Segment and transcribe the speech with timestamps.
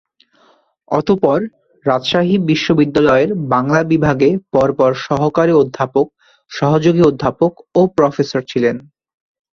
[0.91, 1.39] অতঃপর
[1.85, 6.05] রাজশাহী বিশ্ববিদ্যালয়ের বাংলা বিভাগে পরপর সহকারী অধ্যাপক,
[6.51, 8.75] সহযোগী অধ্যাপক ও প্রফেসর ছিলেন।